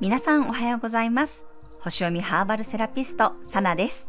[0.00, 1.44] 皆さんおはようございます。
[1.80, 4.08] 星読みハーバルセラピストサナです。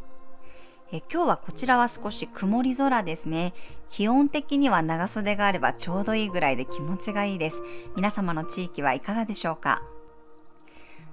[0.94, 3.54] え今日はこちらは少し曇り空ですね。
[3.90, 7.62] 気温的には長袖があればちょうどいいぐらいで気持ちがいいです。
[7.98, 9.82] 皆様の地域はいかがでしょうか？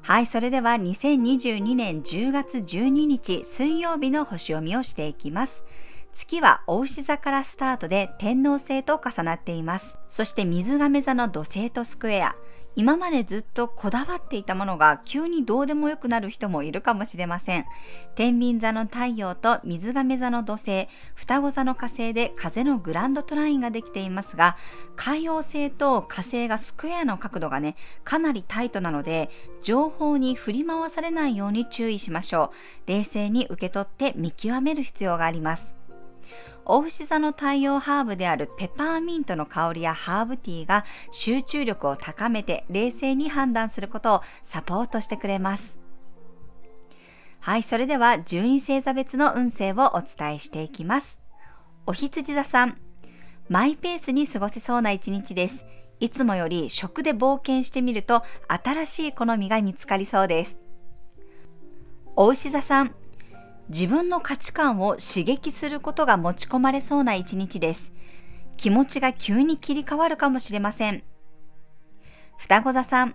[0.03, 5.65] はい、それでは2022年10月12日水曜日の星読みをしていきます。
[6.17, 9.99] 月は大牛座からスタートで天皇星と重なっています。
[10.09, 12.35] そして水亀座の土星とスクエア。
[12.75, 17.67] 今までずっとこだわっていたものが急にどうでもよくなる人もいるかもしれません。
[18.15, 24.57] 天秤座の太陽と水亀座の土星、双子座の火星で風のグランドトラインができていますが、
[24.97, 29.29] 海王星と火星がスクエアの角度がね、かなりタイトなので、
[29.63, 32.53] 情報に振り回されないように注意しましょ
[32.87, 32.91] う。
[32.91, 35.77] 冷静に受け取って見極める必要があります。
[36.69, 45.79] 大牛座の太陽ハーブであるペパーミントの香りやハーブティーが集中力を高めて冷静に判断することをサポートしてくれます。
[47.39, 51.21] はい、それでは12星座別の運勢をお伝えしていきます。
[51.87, 52.77] お羊座さん、
[53.49, 55.65] マイペースに過ごせそうな一日です。
[56.01, 60.59] いつもより食で冒険してみると新しい好みが見つかりそうです。
[62.17, 62.95] お牛座さん、
[63.69, 67.93] 自分の価値観を刺激することが持ち込まれそうな一日です。
[68.57, 71.03] 気持ちが急に切り替わるかもしれません。
[72.39, 73.15] 双子座さん、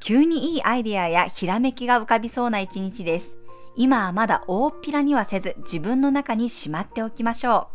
[0.00, 3.36] 急にいいアイデアやひらめきが浮かびそうな一日です。
[3.76, 7.68] 今はまだ大っぴらにはせず自分の中にしまっておきましょ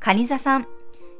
[0.00, 0.66] 蟹座さん、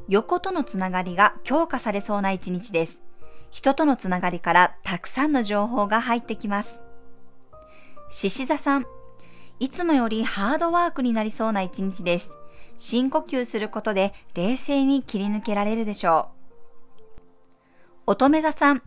[0.09, 3.03] 横とのつながりが強化されそうな一日です。
[3.51, 6.83] 人とのつながりからたくさんの情報が入ってきます。
[8.11, 8.87] 獅子座さん、
[9.65, 12.33] いつもよりハードワークになりそうな一日です。
[12.77, 16.29] 深呼吸することで冷静に切り抜けられるでしょ
[18.07, 18.13] う。
[18.13, 18.83] 乙女座さん、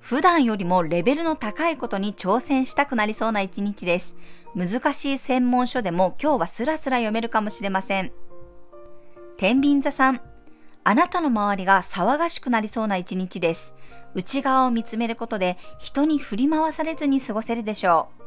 [0.00, 4.14] 普段よりもレベルの高いことに挑戦したくなりそうな一日です。
[4.54, 8.10] 難しい専門書でも今日はスラスラ読めるかもしれません。
[9.36, 10.22] 天秤座さん、
[10.82, 13.74] あなたの周りが騒がしくなりそうな一日です。
[14.14, 18.21] 内側を見つめることで人に振り回されずに過ごせるでしょう。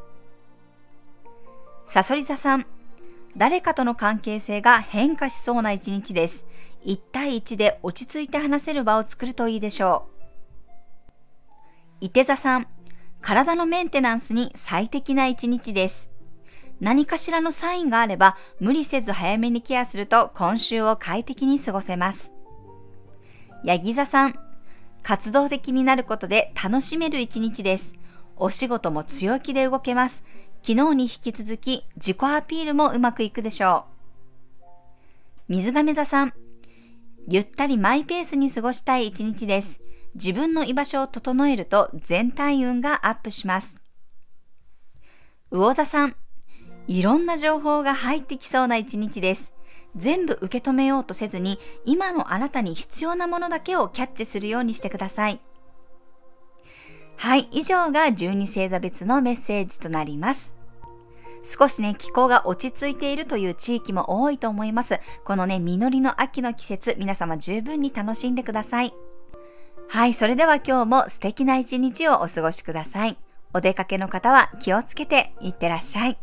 [1.87, 2.65] サソリ座さん、
[3.37, 6.45] 誰かとの関係性が変化しそうな一日です。
[6.85, 10.15] 1対1で落ち着いて話せる場を作るといいでしょう。
[12.01, 12.67] 伊手座さん、
[13.21, 16.09] 体のメンテナンスに最適な一日です。
[16.79, 22.33] 何かしらのサインがあれば無理せず早めにケアすると今週を快適に過ごせます。
[23.63, 24.39] ヤギ座さん、
[25.01, 27.93] 活動的になることで楽しめる一日です。
[28.37, 30.23] お仕事も強気で動けます。
[30.67, 33.85] 昨日に引き続き自己アピールもうまくいくでしょ
[34.59, 34.63] う。
[35.47, 36.33] 水亀座さん、
[37.29, 39.79] ゆったりマイペースに過ごしたい一日です。
[40.15, 43.77] 自分の居場所を整えると全体運がアップします。
[45.51, 46.15] 魚座さん、
[46.87, 49.53] いろんな情報が入ってきそうな一日です。
[49.95, 55.39] 全部受け止めようとせずに、今のあなたに必要なものだけをキャッチするようにしてください。
[57.17, 60.55] はい、以上が12星座別のメッセージとなります。
[61.43, 64.99] 少しね、気候が落ち着いているという地域も多いと思います。
[65.23, 68.93] このね、実りの秋の季節、皆様十分に楽しんでください。
[69.87, 73.17] はい、それでは今日も素敵な一日をお過ごしください。
[73.53, 76.17] お出かけの方は気をつけていってらっしゃい。